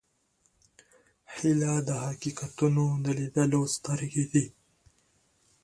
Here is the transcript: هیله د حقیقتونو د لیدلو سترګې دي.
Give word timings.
هیله 1.35 1.73
د 1.87 1.89
حقیقتونو 2.05 2.85
د 3.03 3.05
لیدلو 3.19 3.61
سترګې 3.75 4.25
دي. 4.31 4.45